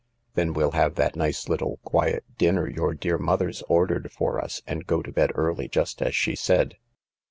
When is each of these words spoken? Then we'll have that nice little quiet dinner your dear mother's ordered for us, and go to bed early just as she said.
Then 0.33 0.53
we'll 0.53 0.71
have 0.71 0.95
that 0.95 1.15
nice 1.15 1.47
little 1.47 1.77
quiet 1.83 2.23
dinner 2.39 2.67
your 2.67 2.95
dear 2.95 3.19
mother's 3.19 3.61
ordered 3.69 4.11
for 4.11 4.43
us, 4.43 4.63
and 4.65 4.87
go 4.87 5.03
to 5.03 5.11
bed 5.11 5.29
early 5.35 5.67
just 5.67 6.01
as 6.01 6.15
she 6.15 6.35
said. 6.35 6.77